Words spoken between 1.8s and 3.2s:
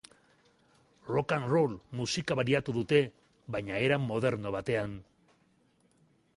musika baliatu dute,